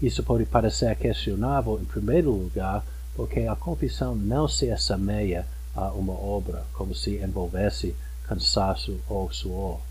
Isso 0.02 0.24
pode 0.24 0.46
parecer 0.46 0.96
questionável 0.96 1.80
em 1.80 1.86
primeiro 1.86 2.32
lugar 2.32 2.84
porque 3.14 3.42
a 3.42 3.56
confissão 3.56 4.16
não 4.16 4.48
se 4.48 4.72
assemelha 4.72 5.46
a 5.76 5.92
uma 5.92 6.14
obra, 6.14 6.66
como 6.74 6.96
se 6.96 7.18
envolvesse 7.18 7.94
cansaço 8.24 9.00
ou 9.10 9.32
suor. 9.32 9.89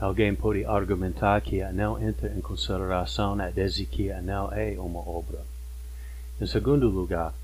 Alguém 0.00 0.34
pode 0.34 0.64
argumentar 0.64 1.38
que 1.42 1.62
não 1.72 2.02
entra 2.02 2.32
em 2.34 2.40
consideração 2.40 3.36
desde 3.54 3.84
que 3.84 4.10
não 4.22 4.50
é 4.50 4.74
uma 4.78 5.00
obra. 5.00 5.40
Em 6.40 6.46
segundo 6.46 6.88
lugar, 6.88 7.34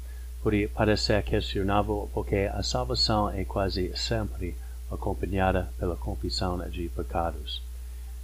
pode 0.42 0.66
parecer 0.68 1.22
questionável 1.22 2.08
porque 2.14 2.50
a 2.50 2.62
salvação 2.62 3.28
é 3.28 3.44
quase 3.44 3.94
sempre 3.94 4.56
acompanhada 4.90 5.70
pela 5.78 5.96
confissão 5.96 6.58
de 6.70 6.88
pecados. 6.88 7.62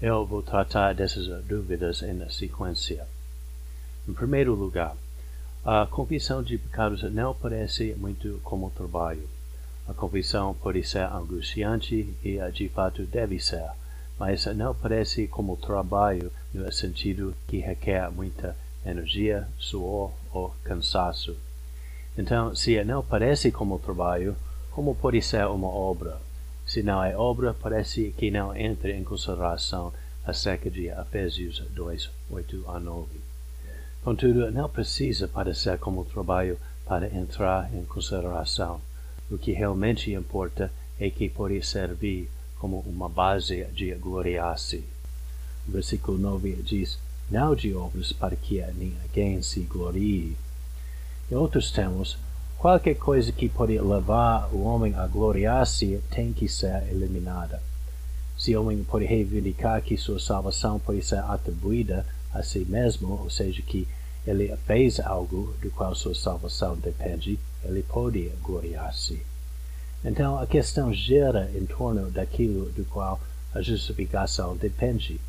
Eu 0.00 0.24
vou 0.24 0.42
tratar 0.42 0.94
dessas 0.94 1.26
dúvidas 1.44 2.02
em 2.02 2.26
sequência. 2.30 3.06
Em 4.08 4.14
primeiro 4.14 4.54
lugar, 4.54 4.96
a 5.62 5.86
confissão 5.86 6.42
de 6.42 6.56
pecados 6.56 7.02
não 7.12 7.34
parece 7.34 7.94
muito 7.98 8.40
como 8.42 8.70
trabalho. 8.70 9.28
A 9.86 9.92
confissão 9.92 10.54
pode 10.54 10.82
ser 10.84 11.04
angustiante 11.04 12.16
e 12.24 12.38
de 12.50 12.68
fato 12.70 13.04
deve 13.04 13.38
ser, 13.38 13.70
mas 14.22 14.46
não 14.54 14.72
parece 14.72 15.26
como 15.26 15.56
trabalho 15.56 16.30
no 16.54 16.72
sentido 16.72 17.34
que 17.48 17.58
requer 17.58 18.08
muita 18.08 18.56
energia, 18.86 19.48
suor 19.58 20.12
ou 20.32 20.54
cansaço. 20.62 21.36
Então, 22.16 22.54
se 22.54 22.84
não 22.84 23.02
parece 23.02 23.50
como 23.50 23.80
trabalho, 23.80 24.36
como 24.70 24.94
pode 24.94 25.20
ser 25.22 25.44
uma 25.48 25.66
obra? 25.66 26.20
Se 26.64 26.84
não 26.84 27.02
é 27.02 27.16
obra, 27.16 27.52
parece 27.52 28.14
que 28.16 28.30
não 28.30 28.54
entra 28.54 28.92
em 28.92 29.02
consideração 29.02 29.92
acerca 30.24 30.70
de 30.70 30.86
Efésios 30.86 31.58
2, 31.70 32.08
8 32.30 32.64
a 32.68 32.78
9. 32.78 33.08
Contudo, 34.04 34.52
não 34.52 34.68
precisa 34.68 35.26
parecer 35.26 35.78
como 35.78 36.04
trabalho 36.04 36.56
para 36.86 37.12
entrar 37.12 37.74
em 37.74 37.84
consideração. 37.84 38.80
O 39.28 39.36
que 39.36 39.50
realmente 39.50 40.12
importa 40.12 40.70
é 41.00 41.10
que 41.10 41.28
pode 41.28 41.60
servir 41.66 42.30
como 42.62 42.78
uma 42.86 43.08
base 43.08 43.64
de 43.74 43.92
gloriar-se. 43.96 44.84
Versículo 45.66 46.16
9 46.16 46.62
diz, 46.62 46.96
não 47.28 47.56
de 47.56 47.74
obras 47.74 48.12
para 48.12 48.36
que 48.36 48.64
ninguém 48.74 49.42
se 49.42 49.62
glorie. 49.62 50.36
Em 51.28 51.34
outros 51.34 51.72
termos, 51.72 52.16
qualquer 52.56 52.94
coisa 52.94 53.32
que 53.32 53.48
pode 53.48 53.76
levar 53.80 54.48
o 54.54 54.62
homem 54.62 54.94
a 54.94 55.08
gloriar-se 55.08 56.00
tem 56.08 56.32
que 56.32 56.48
ser 56.48 56.86
eliminada. 56.88 57.60
Se 58.38 58.56
o 58.56 58.62
homem 58.62 58.84
pode 58.84 59.06
reivindicar 59.06 59.82
que 59.82 59.96
sua 59.96 60.20
salvação 60.20 60.78
pode 60.78 61.02
ser 61.02 61.18
atribuída 61.18 62.06
a 62.32 62.44
si 62.44 62.60
mesmo, 62.60 63.20
ou 63.20 63.28
seja, 63.28 63.60
que 63.60 63.88
ele 64.24 64.56
fez 64.68 65.00
algo 65.00 65.52
do 65.60 65.68
qual 65.72 65.96
sua 65.96 66.14
salvação 66.14 66.76
depende, 66.76 67.40
ele 67.64 67.82
pode 67.82 68.30
gloriar-se. 68.40 69.31
Então 70.04 70.38
a 70.38 70.46
questão 70.46 70.92
gira 70.92 71.50
em 71.54 71.64
torno 71.64 72.10
daquilo 72.10 72.70
do 72.70 72.84
qual 72.84 73.20
a 73.54 73.62
justificação 73.62 74.56
depende. 74.56 75.20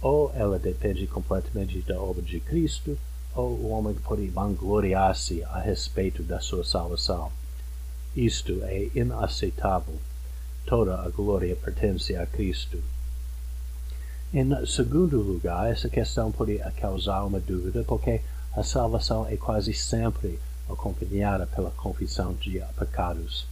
Ou 0.00 0.32
ela 0.34 0.58
depende 0.58 1.06
completamente 1.06 1.80
da 1.82 2.00
obra 2.00 2.22
de 2.22 2.40
Cristo, 2.40 2.98
ou 3.34 3.50
o 3.50 3.68
homem 3.70 3.94
pode 3.94 4.26
vangloriar-se 4.28 5.44
a 5.44 5.60
respeito 5.60 6.22
da 6.22 6.40
sua 6.40 6.64
salvação. 6.64 7.30
Isto 8.16 8.60
é 8.64 8.90
inaceitável. 8.94 9.94
Toda 10.66 11.00
a 11.00 11.08
glória 11.08 11.54
pertence 11.54 12.16
a 12.16 12.26
Cristo. 12.26 12.82
Em 14.34 14.66
segundo 14.66 15.20
lugar, 15.20 15.70
essa 15.70 15.88
questão 15.88 16.30
pode 16.30 16.58
causar 16.80 17.24
uma 17.24 17.40
dúvida, 17.40 17.84
porque 17.84 18.20
a 18.54 18.62
salvação 18.62 19.26
é 19.26 19.36
quase 19.36 19.72
sempre 19.72 20.38
acompanhada 20.68 21.46
pela 21.46 21.70
confissão 21.70 22.34
de 22.34 22.60
pecados. 22.78 23.46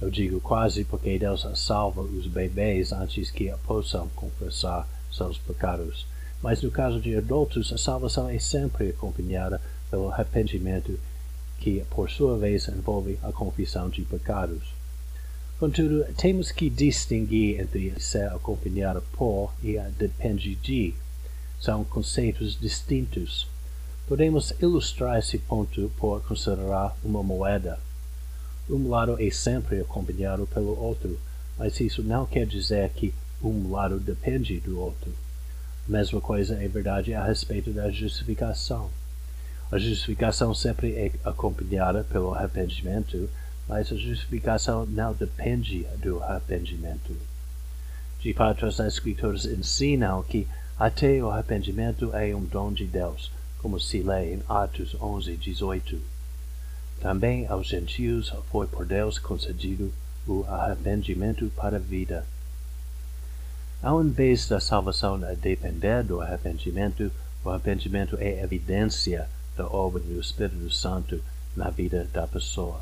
Eu 0.00 0.10
digo 0.10 0.40
quase 0.40 0.84
porque 0.84 1.18
Deus 1.18 1.46
salva 1.54 2.02
os 2.02 2.26
bebês 2.26 2.92
antes 2.92 3.30
que 3.30 3.52
possam 3.66 4.08
confessar 4.10 4.88
seus 5.10 5.38
pecados. 5.38 6.06
Mas 6.42 6.60
no 6.62 6.70
caso 6.70 7.00
de 7.00 7.16
adultos, 7.16 7.72
a 7.72 7.78
salvação 7.78 8.28
é 8.28 8.38
sempre 8.38 8.90
acompanhada 8.90 9.60
pelo 9.90 10.10
arrependimento, 10.10 10.98
que 11.58 11.84
por 11.90 12.10
sua 12.10 12.36
vez 12.36 12.68
envolve 12.68 13.18
a 13.22 13.32
confissão 13.32 13.88
de 13.88 14.02
pecados. 14.02 14.74
Contudo, 15.58 16.04
temos 16.16 16.50
que 16.50 16.68
distinguir 16.68 17.60
entre 17.60 17.98
ser 18.00 18.28
acompanhado 18.28 19.02
por 19.12 19.54
e 19.62 19.78
depende 19.96 20.56
de. 20.56 20.92
São 21.60 21.84
conceitos 21.84 22.58
distintos. 22.60 23.48
Podemos 24.06 24.52
ilustrar 24.60 25.18
esse 25.18 25.38
ponto 25.38 25.90
por 25.96 26.20
considerar 26.22 26.94
uma 27.02 27.22
moeda. 27.22 27.78
Um 28.68 28.88
lado 28.88 29.16
é 29.20 29.30
sempre 29.30 29.80
acompanhado 29.80 30.46
pelo 30.46 30.78
outro, 30.80 31.20
mas 31.58 31.78
isso 31.80 32.02
não 32.02 32.24
quer 32.24 32.46
dizer 32.46 32.88
que 32.90 33.12
um 33.42 33.70
lado 33.70 34.00
depende 34.00 34.58
do 34.58 34.80
outro. 34.80 35.12
A 35.86 35.92
mesma 35.92 36.18
coisa 36.18 36.54
é 36.54 36.66
verdade 36.66 37.12
a 37.12 37.22
respeito 37.22 37.70
da 37.72 37.90
justificação. 37.90 38.90
A 39.70 39.78
justificação 39.78 40.54
sempre 40.54 40.94
é 40.94 41.12
acompanhada 41.24 42.04
pelo 42.04 42.32
arrependimento, 42.32 43.28
mas 43.68 43.92
a 43.92 43.96
justificação 43.96 44.86
não 44.86 45.12
depende 45.12 45.86
do 46.02 46.22
arrependimento. 46.22 47.14
De 48.20 48.32
fato, 48.32 48.64
as 48.64 48.80
Escrituras 48.80 49.44
ensinam 49.44 50.22
que 50.22 50.48
até 50.78 51.22
o 51.22 51.28
arrependimento 51.28 52.14
é 52.14 52.34
um 52.34 52.44
dom 52.44 52.72
de 52.72 52.86
Deus, 52.86 53.30
como 53.58 53.78
se 53.78 54.02
lê 54.02 54.34
em 54.34 54.42
Atos 54.48 54.94
11, 54.98 55.36
18. 55.36 56.13
Também 57.00 57.46
aos 57.46 57.66
gentios 57.66 58.32
foi 58.50 58.66
por 58.66 58.86
Deus 58.86 59.18
concedido 59.18 59.92
o 60.26 60.44
arrependimento 60.44 61.50
para 61.56 61.76
a 61.76 61.80
vida. 61.80 62.26
Ao 63.82 64.02
invés 64.02 64.48
da 64.48 64.60
salvação 64.60 65.16
a 65.16 65.34
depender 65.34 66.02
do 66.02 66.20
arrependimento, 66.20 67.12
o 67.44 67.50
arrependimento 67.50 68.16
é 68.18 68.42
evidência 68.42 69.28
da 69.56 69.66
obra 69.66 70.00
do 70.00 70.18
Espírito 70.18 70.70
Santo 70.70 71.20
na 71.54 71.68
vida 71.68 72.08
da 72.12 72.26
pessoa. 72.26 72.80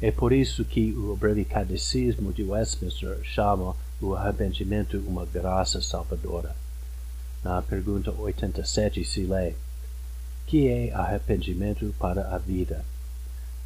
É 0.00 0.10
por 0.10 0.32
isso 0.32 0.64
que 0.64 0.92
o 0.92 1.16
breve 1.16 1.44
catecismo 1.44 2.32
de 2.32 2.44
Westminster 2.44 3.18
chama 3.24 3.74
o 4.00 4.14
arrependimento 4.14 4.98
uma 4.98 5.24
graça 5.24 5.80
salvadora. 5.80 6.54
Na 7.42 7.60
pergunta 7.62 8.12
87 8.12 9.04
se 9.04 9.24
lê: 9.24 9.54
Que 10.46 10.68
é 10.68 10.92
arrependimento 10.92 11.94
para 11.98 12.34
a 12.34 12.38
vida? 12.38 12.84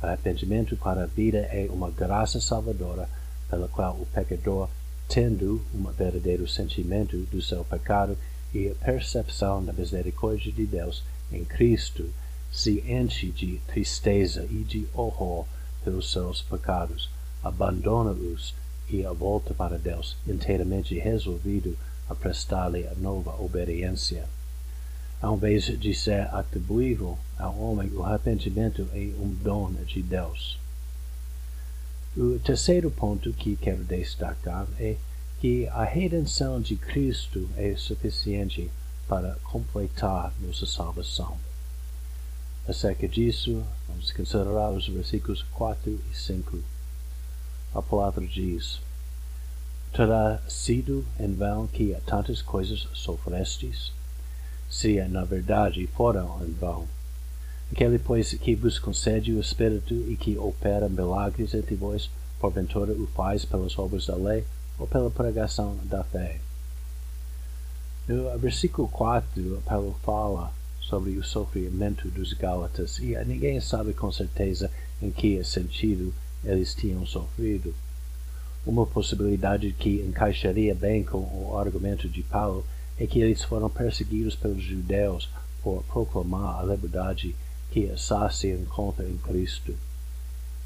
Arrependimento 0.00 0.76
para 0.76 1.02
a 1.02 1.07
vida 1.07 1.38
é 1.38 1.69
uma 1.71 1.90
graça 1.90 2.40
salvadora 2.40 3.09
pela 3.50 3.67
qual 3.67 3.95
o 3.95 4.07
pecador, 4.07 4.69
tendo 5.09 5.61
um 5.75 5.83
verdadeiro 5.90 6.47
sentimento 6.47 7.17
do 7.33 7.43
seu 7.43 7.64
pecado 7.64 8.17
e 8.55 8.69
a 8.69 8.75
percepção 8.75 9.64
da 9.64 9.73
misericórdia 9.73 10.52
de 10.52 10.67
Deus 10.67 11.02
em 11.33 11.45
Cristo, 11.45 12.09
se 12.52 12.81
enche 12.87 13.26
de 13.31 13.61
tristeza 13.67 14.45
e 14.45 14.64
de 14.64 14.87
horror 14.95 15.45
pelos 15.85 16.12
seus 16.12 16.43
pecados, 16.43 17.11
abandona-os 17.43 18.55
e 18.88 19.02
volta 19.02 19.52
para 19.52 19.78
Deus, 19.78 20.17
inteiramente 20.26 20.99
resolvido 20.99 21.76
a 22.09 22.14
prestar-lhe 22.14 22.87
a 22.87 22.95
nova 22.95 23.35
obediência. 23.43 24.25
Ao 25.20 25.34
invés 25.34 25.64
de 25.64 25.94
ser 25.94 26.32
atribuível 26.32 27.18
ao 27.37 27.58
homem, 27.58 27.90
o 27.92 28.04
arrependimento 28.04 28.88
é 28.92 28.98
um 29.20 29.34
dom 29.42 29.72
de 29.72 30.00
Deus. 30.00 30.56
O 32.16 32.38
terceiro 32.38 32.88
ponto 32.88 33.32
que 33.32 33.56
quero 33.56 33.82
destacar 33.82 34.68
é 34.78 34.96
que 35.40 35.66
a 35.68 35.82
redenção 35.82 36.60
de 36.60 36.76
Cristo 36.76 37.48
é 37.56 37.75
suficiente 37.76 38.70
para 39.08 39.34
completar 39.42 40.33
nossa 40.40 40.66
salvação. 40.66 41.37
Acerca 42.68 43.09
disso, 43.09 43.64
vamos 43.88 44.12
considerar 44.12 44.70
os 44.70 44.87
versículos 44.87 45.42
4 45.52 46.00
e 46.12 46.16
5. 46.16 46.61
A 47.74 47.83
palavra 47.83 48.24
diz: 48.24 48.81
Terá 49.92 50.40
sido 50.48 51.04
em 51.18 51.35
vão 51.35 51.66
que 51.66 51.96
tantas 52.07 52.40
coisas 52.40 52.87
sofrestes? 52.92 53.97
Se 54.68 55.02
na 55.09 55.24
verdade 55.24 55.87
foram 55.88 56.42
em 56.44 56.52
vão. 56.52 56.87
Aquele, 57.70 57.98
pois, 57.98 58.33
que 58.33 58.54
vos 58.54 58.78
concede 58.78 59.33
o 59.33 59.40
Espírito 59.40 59.94
e 59.94 60.16
que 60.16 60.38
opera 60.38 60.88
milagres 60.88 61.52
entre 61.54 61.74
vós, 61.74 62.11
porventura 62.40 62.92
o 62.92 63.07
faz 63.09 63.44
pelas 63.44 63.78
obras 63.78 64.07
da 64.07 64.16
lei 64.16 64.44
ou 64.78 64.87
pela 64.87 65.11
pregação 65.11 65.76
da 65.85 66.02
fé? 66.04 66.40
No 68.07 68.38
versículo 68.38 68.88
4, 68.88 69.62
Paulo 69.66 69.94
fala 70.02 70.50
sobre 70.81 71.11
o 71.18 71.24
sofrimento 71.24 72.09
dos 72.09 72.33
Gálatas 72.33 72.98
e 72.98 73.14
ninguém 73.26 73.61
sabe 73.61 73.92
com 73.92 74.11
certeza 74.11 74.70
em 75.02 75.11
que 75.11 75.44
sentido 75.44 76.14
eles 76.42 76.74
tinham 76.74 77.04
sofrido. 77.04 77.74
Uma 78.66 78.87
possibilidade 78.87 79.72
que 79.72 80.00
encaixaria 80.00 80.74
bem 80.74 81.04
com 81.04 81.18
o 81.18 81.59
argumento 81.59 82.09
de 82.09 82.22
Paulo 82.22 82.64
é 82.98 83.06
que 83.06 83.20
eles 83.20 83.44
foram 83.44 83.70
perseguidos 83.70 84.34
pelos 84.34 84.62
judeus 84.62 85.28
por 85.62 85.82
proclamar 85.84 86.61
a 86.61 86.62
liberdade 86.64 87.34
que 87.70 87.92
só 87.96 88.28
se 88.28 88.50
encontra 88.50 89.04
em 89.04 89.16
Cristo. 89.18 89.74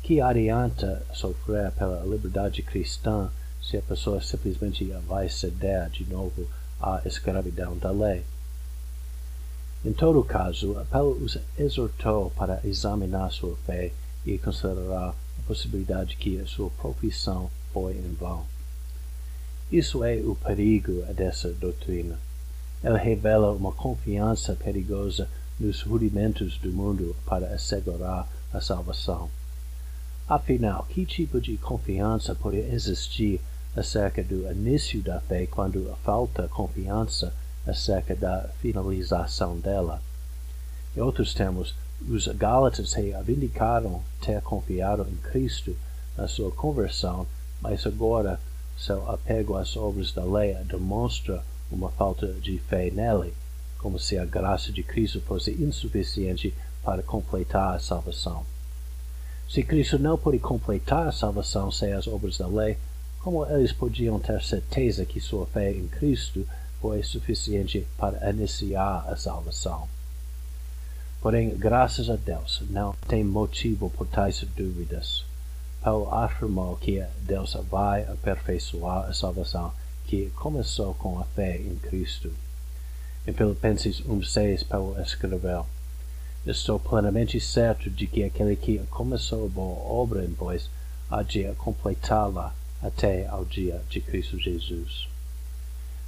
Que 0.03 0.21
adianta 0.21 1.05
sofrer 1.13 1.71
pela 1.73 2.05
liberdade 2.05 2.63
cristã 2.63 3.31
se 3.63 3.77
a 3.77 3.83
pessoa 3.83 4.21
simplesmente 4.21 4.85
vai 5.07 5.29
ceder 5.29 5.91
de 5.91 6.05
novo 6.05 6.49
à 6.81 7.03
escravidão 7.05 7.77
da 7.77 7.91
lei? 7.91 8.25
Em 9.85 9.93
todo 9.93 10.23
caso, 10.25 10.77
Paulo 10.91 11.25
os 11.25 11.37
exortou 11.59 12.31
para 12.31 12.61
examinar 12.65 13.31
sua 13.33 13.57
fé 13.67 13.93
e 14.25 14.39
considerar 14.39 15.11
a 15.11 15.43
possibilidade 15.47 16.17
que 16.17 16.41
a 16.41 16.47
sua 16.47 16.71
profissão 16.71 17.51
foi 17.73 17.95
em 17.95 18.15
vão. 18.15 18.47
Isso 19.73 20.05
é 20.05 20.17
o 20.17 20.35
perigo 20.35 21.03
dessa 21.15 21.49
doutrina. 21.51 22.19
Ela 22.83 22.99
revela 22.99 23.53
uma 23.53 23.73
confiança 23.73 24.55
perigosa 24.55 25.31
nos 25.59 25.81
rudimentos 25.81 26.59
do 26.59 26.71
mundo 26.71 27.17
para 27.25 27.47
assegurar 27.55 28.29
a 28.53 28.61
salvação. 28.61 29.31
Afinal, 30.29 30.85
que 30.91 31.07
tipo 31.07 31.41
de 31.41 31.57
confiança 31.57 32.35
pode 32.35 32.59
existir 32.59 33.41
acerca 33.75 34.23
do 34.23 34.47
início 34.53 35.01
da 35.01 35.21
fé 35.21 35.47
quando 35.47 35.97
falta 36.05 36.49
confiança 36.49 37.33
acerca 37.67 38.15
da 38.15 38.51
finalização 38.61 39.59
dela. 39.59 40.03
Em 40.95 41.01
outros 41.01 41.33
termos, 41.33 41.75
os 42.07 42.27
Gálatas 42.27 42.93
reivindicaram 42.93 44.03
ter 44.21 44.43
confiado 44.43 45.07
em 45.11 45.17
Cristo 45.31 45.75
na 46.15 46.29
sua 46.29 46.51
conversão, 46.51 47.27
mas 47.63 47.87
agora 47.87 48.39
seu 48.83 49.09
apego 49.09 49.57
às 49.57 49.77
obras 49.77 50.11
da 50.11 50.25
lei 50.25 50.55
demonstra 50.65 51.45
uma 51.71 51.89
falta 51.91 52.27
de 52.27 52.59
fé 52.59 52.91
nele, 52.91 53.33
como 53.79 53.97
se 53.99 54.19
a 54.19 54.25
graça 54.25 54.73
de 54.73 54.83
Cristo 54.83 55.21
fosse 55.21 55.53
insuficiente 55.53 56.53
para 56.83 57.03
completar 57.03 57.77
a 57.77 57.79
salvação. 57.79 58.45
Se 59.49 59.63
Cristo 59.63 60.01
não 60.01 60.19
pode 60.19 60.41
completar 60.41 61.07
a 61.07 61.13
salvação 61.13 61.71
sem 61.71 61.93
as 61.93 62.09
obras 62.09 62.39
da 62.39 62.49
lei, 62.49 62.77
como 63.21 63.47
eles 63.47 63.73
podiam 63.73 64.19
ter 64.19 64.43
certeza 64.43 65.07
que 65.07 65.21
sua 65.21 65.47
fé 65.47 65.71
em 65.71 65.87
Cristo 65.87 66.45
foi 66.81 67.05
suficiente 67.05 67.87
para 67.97 68.29
iniciar 68.31 69.05
a 69.09 69.15
salvação. 69.15 69.89
Porém, 71.21 71.57
graças 71.57 72.11
a 72.11 72.17
Deus, 72.17 72.65
não 72.69 72.97
tem 73.07 73.23
motivo 73.23 73.89
por 73.91 74.09
tais 74.09 74.41
dúvidas. 74.57 75.25
Paulo 75.83 76.15
afirmou 76.15 76.77
que 76.77 77.05
Deus 77.23 77.55
vai 77.69 78.05
aperfeiçoar 78.05 79.09
a 79.09 79.13
salvação 79.13 79.75
que 80.07 80.31
começou 80.37 80.95
com 80.95 81.19
a 81.19 81.25
fé 81.25 81.57
em 81.57 81.75
Cristo. 81.75 82.33
Em 83.27 83.33
Filipenses 83.33 84.01
1,6, 84.01 84.65
Paulo 84.65 85.01
escreveu: 85.01 85.67
Estou 86.47 86.79
plenamente 86.79 87.41
certo 87.41 87.91
de 87.91 88.07
que 88.07 88.23
aquele 88.23 88.55
que 88.55 88.79
começou 88.91 89.47
a 89.47 89.49
boa 89.49 89.79
obra 89.93 90.25
em 90.25 90.33
vós 90.33 90.71
há 91.11 91.25
de 91.25 91.45
completá-la 91.55 92.55
até 92.81 93.27
ao 93.27 93.45
dia 93.45 93.83
de 93.91 94.01
Cristo 94.01 94.39
Jesus. 94.39 95.09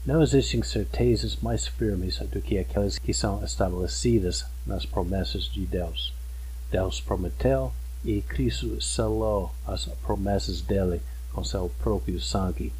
Não 0.06 0.22
existem 0.22 0.62
certezas 0.62 1.36
mais 1.36 1.66
firmes 1.66 2.18
do 2.18 2.40
que 2.40 2.58
aquelas 2.58 2.96
que 2.96 3.12
são 3.12 3.42
estabelecidas 3.44 4.44
nas 4.64 4.86
promessas 4.86 5.44
de 5.44 5.66
Deus. 5.66 6.12
Deus 6.70 7.00
prometeu 7.00 7.72
e 8.04 8.20
Cristo 8.22 8.80
selou 8.80 9.52
as 9.66 9.86
promessas 10.02 10.60
dele 10.60 11.00
com 11.32 11.42
seu 11.42 11.70
próprio 11.82 12.20
sangue. 12.20 12.72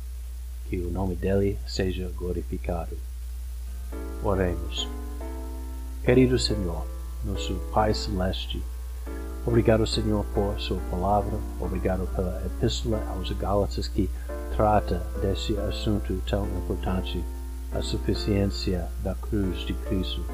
Que 0.68 0.78
o 0.78 0.90
nome 0.90 1.14
dele 1.14 1.58
seja 1.66 2.10
glorificado. 2.16 2.96
Oremos. 4.22 4.88
Querido 6.04 6.38
Senhor, 6.38 6.86
nosso 7.24 7.54
Pai 7.72 7.94
Celeste, 7.94 8.62
Obrigado, 9.46 9.86
Senhor, 9.86 10.24
por 10.32 10.58
sua 10.58 10.80
palavra. 10.90 11.38
Obrigado 11.60 12.06
pela 12.16 12.42
epístola 12.46 13.04
aos 13.10 13.30
Gálatas 13.32 13.86
que 13.86 14.08
trata 14.56 15.06
desse 15.20 15.54
assunto 15.58 16.18
tão 16.26 16.46
importante, 16.46 17.22
a 17.70 17.82
suficiência 17.82 18.88
da 19.02 19.14
cruz 19.14 19.58
de 19.66 19.74
Cristo. 19.74 20.24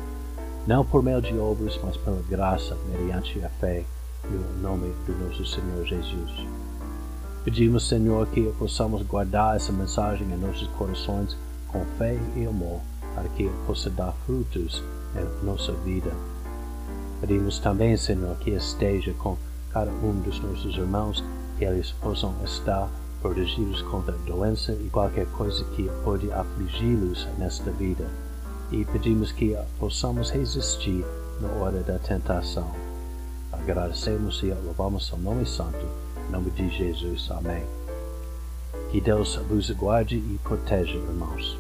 Não 0.64 0.84
por 0.84 1.02
meio 1.02 1.20
de 1.20 1.36
obras, 1.36 1.76
mas 1.82 1.96
pela 1.96 2.22
graça, 2.28 2.76
mediante 2.88 3.44
a 3.44 3.48
fé, 3.48 3.84
no 4.28 4.62
nome 4.62 4.92
do 5.06 5.12
nosso 5.24 5.44
Senhor 5.46 5.84
Jesus. 5.86 6.46
Pedimos, 7.44 7.88
Senhor, 7.88 8.26
que 8.28 8.52
possamos 8.58 9.02
guardar 9.02 9.56
essa 9.56 9.72
mensagem 9.72 10.30
em 10.30 10.36
nossos 10.36 10.68
corações 10.68 11.36
com 11.68 11.84
fé 11.96 12.18
e 12.36 12.44
amor, 12.44 12.80
para 13.14 13.28
que 13.30 13.50
possa 13.66 13.88
dar 13.88 14.12
frutos 14.26 14.82
em 15.16 15.44
nossa 15.44 15.72
vida. 15.72 16.12
Pedimos 17.20 17.58
também, 17.58 17.96
Senhor, 17.96 18.36
que 18.36 18.50
esteja 18.50 19.12
com 19.14 19.36
cada 19.72 19.90
um 19.90 20.20
dos 20.20 20.40
nossos 20.40 20.76
irmãos, 20.76 21.24
que 21.58 21.64
eles 21.64 21.92
possam 21.92 22.34
estar 22.44 22.90
protegidos 23.20 23.82
contra 23.82 24.16
doença 24.18 24.72
e 24.72 24.88
qualquer 24.88 25.26
coisa 25.26 25.64
que 25.76 25.90
pode 26.04 26.30
afligi-los 26.32 27.28
nesta 27.38 27.70
vida. 27.70 28.08
E 28.70 28.84
pedimos 28.84 29.32
que 29.32 29.56
possamos 29.78 30.30
resistir 30.30 31.04
na 31.40 31.48
hora 31.48 31.80
da 31.82 31.98
tentação. 31.98 32.79
Agradecemos 33.62 34.42
e 34.42 34.46
louvamos 34.46 35.06
seu 35.06 35.18
nome 35.18 35.44
santo. 35.44 35.78
Em 36.26 36.32
nome 36.32 36.50
de 36.50 36.68
Jesus. 36.70 37.30
Amém. 37.30 37.62
Que 38.90 39.00
Deus 39.00 39.36
vos 39.36 39.70
guarde 39.70 40.16
e 40.16 40.38
proteja, 40.42 40.94
irmãos. 40.94 41.58